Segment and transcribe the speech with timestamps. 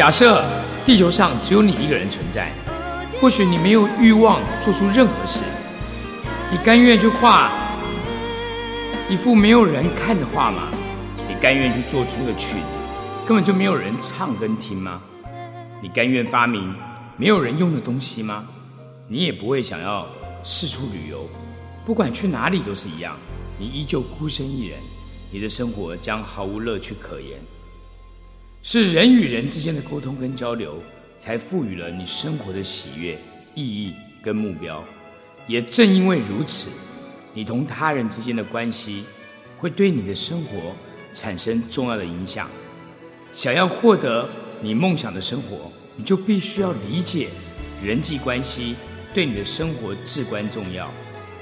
[0.00, 0.42] 假设
[0.86, 2.50] 地球上只有你一个人存在，
[3.20, 5.42] 或许你没有欲望做出任何事，
[6.50, 7.52] 你甘愿去画
[9.10, 10.68] 一幅没有人看的画吗？
[11.28, 12.76] 你甘愿去做出个曲子，
[13.26, 15.02] 根本就没有人唱跟听吗？
[15.82, 16.74] 你甘愿发明
[17.18, 18.46] 没有人用的东西吗？
[19.06, 20.06] 你也不会想要
[20.42, 21.28] 四处旅游，
[21.84, 23.18] 不管去哪里都是一样，
[23.58, 24.78] 你依旧孤身一人，
[25.30, 27.38] 你的生活将毫无乐趣可言。
[28.62, 30.82] 是人与人之间的沟通跟交流，
[31.18, 33.16] 才赋予了你生活的喜悦、
[33.54, 34.84] 意义跟目标。
[35.46, 36.70] 也正因为如此，
[37.32, 39.04] 你同他人之间的关系，
[39.56, 40.76] 会对你的生活
[41.12, 42.48] 产生重要的影响。
[43.32, 44.28] 想要获得
[44.60, 47.28] 你梦想的生活，你就必须要理解
[47.82, 48.76] 人际关系。
[49.12, 50.88] 对你的生活至关重要，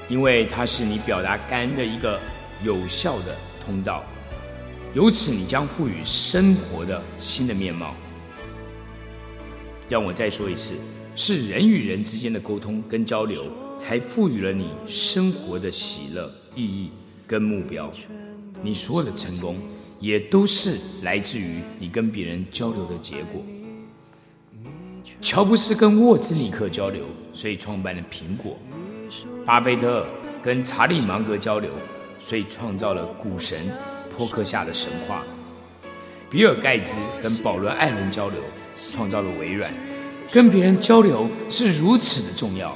[0.07, 2.19] 因为它是你表达感恩的一个
[2.63, 4.03] 有效的通道。
[4.95, 7.93] 由此，你将赋予生活的新的面貌。
[9.87, 10.73] 让我再说一次，
[11.15, 13.45] 是人与人之间的沟通跟交流，
[13.77, 16.89] 才赋予了你生活的喜乐、意义
[17.27, 17.91] 跟目标。
[18.63, 19.57] 你所有的成功，
[19.99, 23.43] 也都是来自于你跟别人交流的结果。
[25.21, 28.57] 乔布斯跟沃兹尼克交流，所以创办了苹果；
[29.45, 30.07] 巴菲特
[30.41, 31.69] 跟查理芒格交流，
[32.19, 33.67] 所以创造了股神
[34.19, 35.21] 扑克下的神话；
[36.29, 38.41] 比尔盖茨跟保罗艾伦交流，
[38.91, 39.73] 创造了微软。
[40.29, 42.75] 跟别人交流是如此的重要。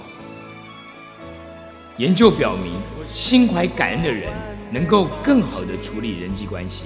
[1.98, 2.72] 研究表明，
[3.06, 4.32] 心怀感恩的人
[4.72, 6.86] 能够更好的处理人际关系，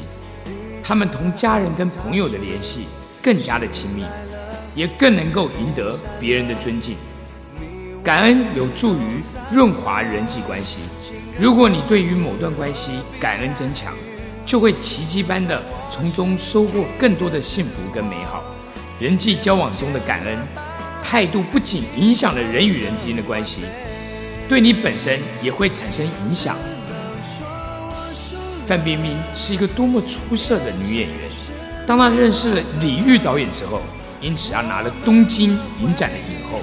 [0.82, 2.88] 他们同家人跟朋友的联系
[3.22, 4.06] 更加的亲密。
[4.74, 6.96] 也更能够赢得别人的尊敬。
[8.04, 10.82] 感恩有助于润滑人际关系。
[11.40, 13.96] 如果你对于某段关系感恩增强，
[14.48, 18.44] 就会奇迹般的从中收获更多的幸福跟美好。
[19.00, 20.40] 人际交往中的感恩
[21.04, 23.62] 态度不仅影响了人与人之间的关系，
[24.50, 26.56] 对你本身也会产生影响。
[28.66, 31.30] 范冰冰是一个多么出色的女演员。
[31.86, 33.82] 当她认识了李玉导演之后。
[34.20, 36.60] 因此，她拿了东京影展的影后。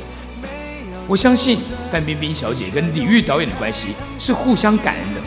[1.07, 5.21] 我相信范冰冰小姐跟李玉导演的关系是互相感恩的。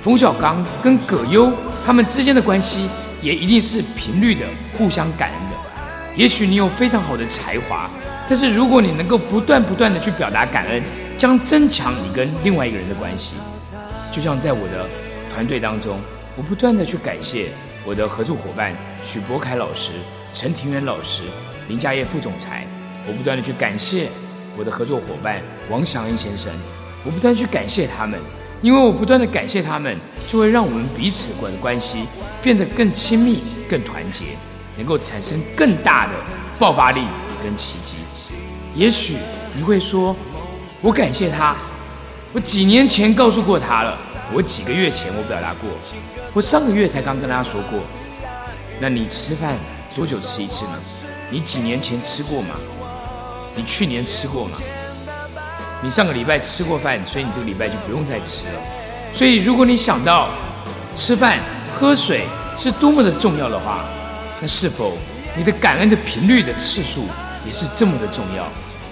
[0.00, 1.52] 冯小刚跟葛优
[1.84, 2.88] 他们之间的关系
[3.20, 5.56] 也一定是频率的互相感恩的。
[6.14, 7.88] 也许你有非常好的才华，
[8.28, 10.82] 但是如果你能够不断不断的去表达感恩，
[11.16, 13.34] 将增强你跟另外一个人的关系。
[14.12, 14.88] 就像在我的
[15.32, 15.98] 团队当中，
[16.36, 17.48] 我不断的去感谢
[17.84, 18.72] 我的合作伙伴
[19.02, 19.92] 许博凯老师、
[20.34, 21.22] 陈庭元老师。
[21.68, 22.66] 林家业副总裁，
[23.06, 24.08] 我不断的去感谢
[24.56, 26.50] 我的合作伙伴王祥恩先生，
[27.04, 28.18] 我不断去感谢他们，
[28.60, 29.96] 因为我不断的感谢他们，
[30.26, 32.04] 就会让我们彼此的关系
[32.42, 34.24] 变得更亲密、更团结，
[34.76, 36.12] 能够产生更大的
[36.58, 37.02] 爆发力
[37.42, 37.96] 跟奇迹。
[38.74, 39.16] 也许
[39.54, 40.14] 你会说，
[40.82, 41.56] 我感谢他，
[42.32, 43.96] 我几年前告诉过他了，
[44.32, 45.70] 我几个月前我表达过，
[46.34, 47.80] 我上个月才刚跟他说过，
[48.80, 49.54] 那你吃饭
[49.94, 50.72] 多久吃一次呢？
[51.30, 52.56] 你几年前吃过吗？
[53.54, 54.58] 你去年吃过吗？
[55.82, 58.60] 你上个礼拜吃过饭，所以你这个礼拜就不用再吃了。
[59.14, 60.28] 所以，如果你想到
[60.94, 61.38] 吃饭、
[61.72, 63.84] 喝水是多么的重要的话，
[64.40, 64.96] 那是否
[65.36, 67.06] 你的感恩的频率的次数
[67.46, 68.46] 也是这么的重要？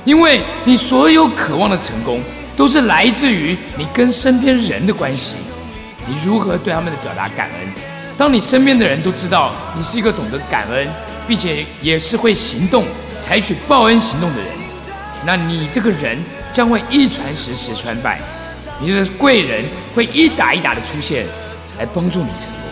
[0.04, 2.20] 因为你所有渴望的成功，
[2.56, 5.34] 都是来自于你跟身边人的关系。
[6.06, 7.72] 你如何对他们的表达感恩？
[8.16, 10.88] 当你身边的人都知道你是一个懂得感恩。
[11.28, 12.84] 并且也是会行动、
[13.20, 14.46] 采取报恩行动的人，
[15.26, 16.16] 那你这个人
[16.56, 18.18] 将会一传十，十传百，
[18.80, 19.62] 你的贵人
[19.94, 21.26] 会一打一打的出现，
[21.78, 22.62] 来帮助你成功。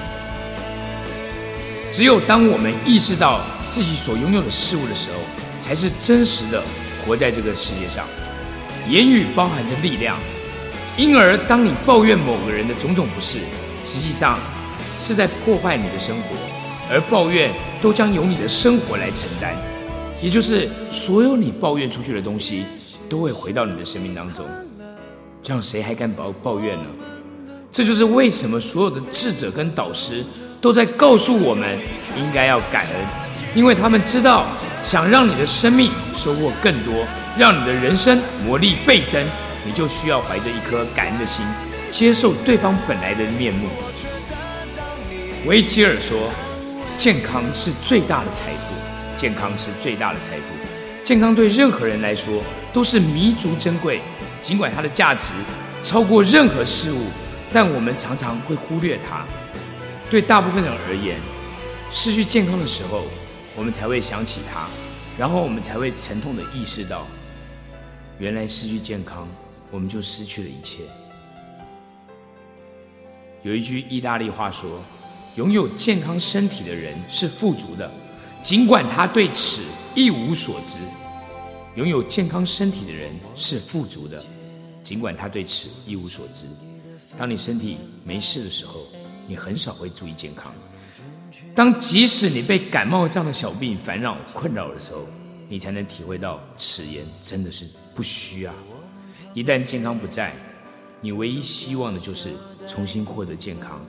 [1.92, 5.18] 只有当我们意识到自己所拥有的事物的时候，
[5.60, 6.62] 才是真实的
[7.04, 8.06] 活在这个世界上。
[8.88, 10.18] 言语包含着力量，
[10.96, 13.36] 因而当你抱怨某个人的种种不是，
[13.84, 14.38] 实际上
[14.98, 16.34] 是在破坏你的生活，
[16.90, 17.52] 而抱怨。
[17.82, 19.54] 都将由你的生活来承担，
[20.22, 22.64] 也就是所有你抱怨出去的东西，
[23.08, 24.44] 都会回到你的生命当中。
[25.42, 26.84] 这样谁还敢抱抱怨呢？
[27.70, 30.24] 这就是为什么所有的智者跟导师
[30.60, 31.78] 都在告诉我们，
[32.16, 32.94] 应该要感恩，
[33.54, 34.46] 因为他们知道，
[34.82, 37.06] 想让你的生命收获更多，
[37.38, 39.24] 让你的人生魔力倍增，
[39.64, 41.44] 你就需要怀着一颗感恩的心，
[41.90, 43.68] 接受对方本来的面目。
[45.46, 46.30] 维吉尔说。
[46.96, 48.72] 健康是最大的财富，
[49.16, 50.54] 健康是最大的财富。
[51.02, 52.40] 健康对任何人来说
[52.74, 54.02] 都是弥足珍贵，
[54.42, 55.32] 尽管它的价值
[55.80, 57.06] 超过任何事物，
[57.52, 59.24] 但我们常常会忽略它。
[60.10, 61.20] 对大部分人而言，
[61.92, 63.04] 失去健康的时候，
[63.54, 64.66] 我们才会想起它，
[65.16, 67.06] 然后我们才会沉痛的意识到，
[68.18, 69.28] 原来失去健康，
[69.70, 70.80] 我们就失去了一切。
[73.44, 74.82] 有一句意大利话说
[75.36, 77.88] ：“拥有健康身体的人是富足的，
[78.42, 79.62] 尽管他对此
[79.94, 80.80] 一无所知。”
[81.76, 84.24] 拥有健康身体的人是富足的，
[84.82, 86.46] 尽管他对此一无所知。
[87.16, 88.86] 当你身体没事的时候，
[89.26, 90.54] 你很少会注意健康。
[91.52, 95.00] 当即使你被感冒这样的小病烦扰困扰的时候，
[95.48, 98.54] 你才能体会到此言真的是不虚啊！
[99.34, 100.32] 一旦健康不在，
[101.00, 102.30] 你唯一希望的就是
[102.68, 103.84] 重新获得健康，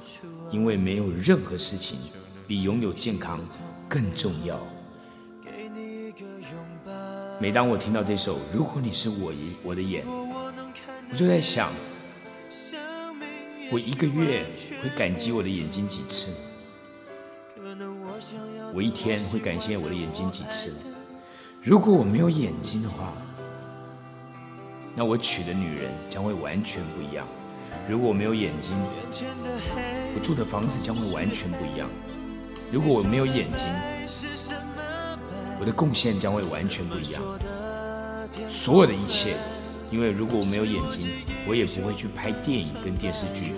[0.51, 1.99] 因为没有任何事情
[2.47, 3.39] 比拥有健康
[3.87, 4.59] 更重要。
[7.39, 10.05] 每当我听到这首《如果你是我一我的眼》，
[11.11, 11.69] 我就在想，
[13.71, 14.45] 我一个月
[14.81, 16.31] 会感激我的眼睛几次？
[18.73, 20.73] 我一天会感谢我的眼睛几次？
[21.61, 23.11] 如果我没有眼睛的话？
[24.95, 27.27] 那我娶的女人将会完全不一样。
[27.89, 28.73] 如果我没有眼睛，
[30.15, 31.89] 我住的房子将会完全不一样。
[32.71, 33.67] 如果我没有眼睛，
[35.59, 37.21] 我的贡献将会完全不一样。
[38.49, 39.35] 所有的一切，
[39.91, 41.09] 因为如果我没有眼睛，
[41.47, 43.53] 我也不会去拍电影跟电视剧。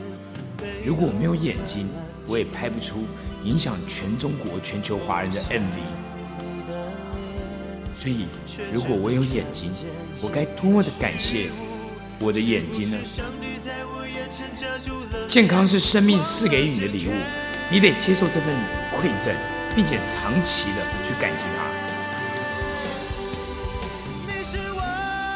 [0.86, 1.90] 如果我没有眼睛，
[2.28, 3.06] 我也拍不出
[3.44, 5.80] 影响全中国、全球华人的 MV。
[8.00, 8.26] 所以，
[8.72, 9.72] 如果我有眼睛，
[10.22, 11.50] 我该多么的感谢
[12.20, 12.98] 我的眼睛呢？
[15.28, 17.12] 健康是生命赐给你的礼物，
[17.72, 18.54] 你得接受这份
[18.96, 19.34] 馈赠，
[19.76, 21.67] 并且长期的去感激它。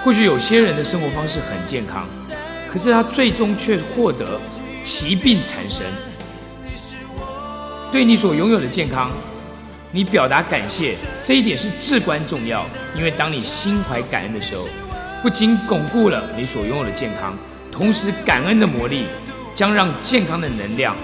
[0.04, 2.08] 或许有些人的生活方式很健康，
[2.72, 4.40] 可是他最终却获得
[4.84, 5.86] 疾病缠身。
[7.92, 9.12] 对你所拥有的健康。
[9.94, 12.66] 你表达感谢这一点是至关重要，
[12.96, 14.66] 因为当你心怀感恩的时候，
[15.22, 17.38] 不仅巩固了你所拥有的健康，
[17.70, 19.04] 同时感恩的魔力
[19.54, 20.96] 将让健康的能量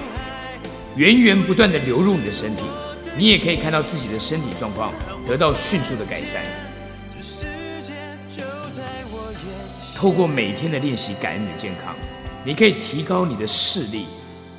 [0.95, 2.61] 源源不断的流入你的身体，
[3.17, 4.93] 你也可以看到自己的身体状况
[5.27, 6.41] 得到迅速的改善。
[9.97, 11.95] 透过每天的练习感恩的健康，
[12.45, 14.05] 你可以提高你的视力、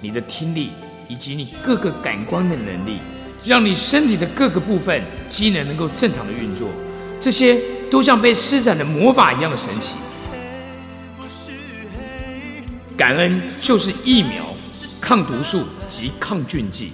[0.00, 0.72] 你的听力
[1.08, 2.98] 以及你各个感官的能力。
[3.44, 6.68] 让你身体的各个部分机能能够正常的运作，
[7.20, 7.56] 这些
[7.88, 9.94] 都像被施展的魔法一样的神奇。
[12.96, 14.52] 感恩就是疫苗、
[15.00, 16.90] 抗毒素及抗菌剂。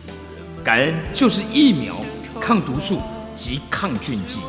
[0.62, 1.98] 感恩就是疫苗、
[2.38, 3.00] 抗毒素
[3.34, 4.40] 及抗菌剂。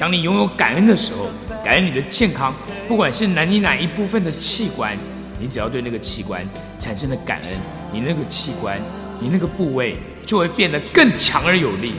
[0.00, 1.28] 当你拥有感恩的时候，
[1.62, 2.54] 感恩你的健康，
[2.88, 4.96] 不管是哪你哪一部分的器官，
[5.38, 6.42] 你只要对那个器官
[6.78, 7.60] 产生了感恩，
[7.92, 8.80] 你那个器官，
[9.20, 9.96] 你那个部位。
[10.26, 11.94] 就会变得更强而有力，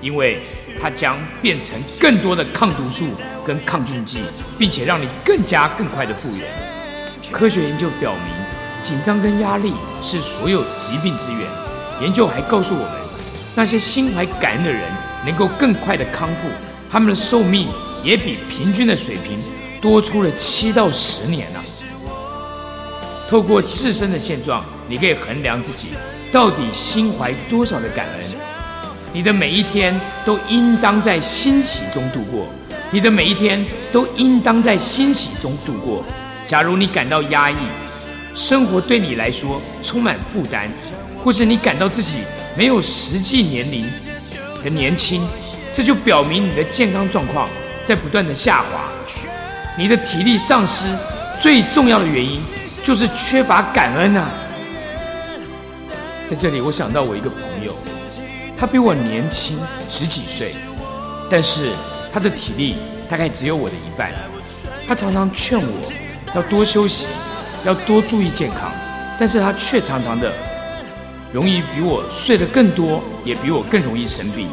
[0.00, 0.40] 因为
[0.80, 3.04] 它将变成更多的抗毒素
[3.44, 4.22] 跟抗菌剂，
[4.56, 6.46] 并且让你更加更快的复原。
[7.32, 8.32] 科学研究表明，
[8.84, 11.40] 紧张跟压力是所有疾病之源。
[12.00, 12.92] 研究还告诉我们，
[13.56, 14.82] 那些心怀感恩的人
[15.26, 16.48] 能够更快的康复，
[16.94, 17.66] 他们的寿命
[18.04, 19.36] 也比平均的水平
[19.80, 21.58] 多出了七到十年呢。
[23.28, 25.88] 透过自身的现状，你可以衡量自己。
[26.30, 28.24] 到底心怀多少的感恩？
[29.12, 32.46] 你的每一天都应当在欣喜中度过。
[32.92, 36.04] 你的每一天都应当在欣喜中度过。
[36.46, 37.56] 假如你感到压抑，
[38.36, 40.68] 生活对你来说充满负担，
[41.24, 42.18] 或是你感到自己
[42.56, 43.84] 没有实际年龄
[44.62, 45.26] 的年轻，
[45.74, 47.48] 这就表明你的健康状况
[47.82, 48.84] 在不断的下滑。
[49.76, 50.86] 你的体力丧失
[51.40, 52.40] 最重要的原因
[52.84, 54.30] 就是缺乏感恩啊！
[56.30, 57.74] 在这里，我想到我一个朋友，
[58.56, 59.58] 他比我年轻
[59.90, 60.54] 十几岁，
[61.28, 61.70] 但是
[62.12, 62.76] 他的体力
[63.10, 64.12] 大概只有我的一半。
[64.86, 65.92] 他常常劝我
[66.36, 67.08] 要多休息，
[67.64, 68.70] 要多注意健康，
[69.18, 70.32] 但是他却常常的
[71.32, 74.46] 容易比我睡得更多，也比我更容易生病。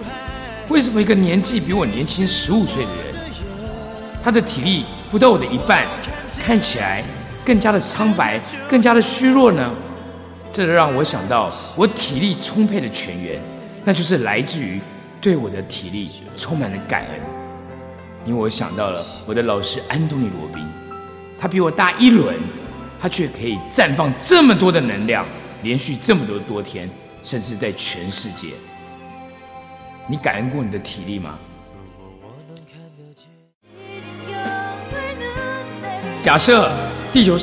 [0.71, 3.13] 为什么一个年纪比我年轻十五岁的人，
[4.23, 5.85] 他的体力不到我的一半，
[6.39, 7.03] 看起来
[7.45, 9.69] 更加的苍白，更加的虚弱呢？
[10.53, 13.37] 这让我想到，我体力充沛的泉源，
[13.83, 14.79] 那就是来自于
[15.19, 17.19] 对我的体力充满了感恩。
[18.25, 20.65] 因为我想到了我的老师安东尼罗宾，
[21.37, 22.33] 他比我大一轮，
[22.97, 25.25] 他却可以绽放这么多的能量，
[25.63, 26.89] 连续这么多多天，
[27.23, 28.47] 甚至在全世界。
[30.07, 31.37] 你感恩过你的体力吗？
[36.21, 36.71] 假设
[37.11, 37.39] 地球。